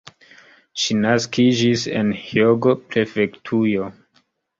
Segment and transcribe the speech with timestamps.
[0.83, 3.91] Ŝi naskiĝis en Hjogo-prefektujo.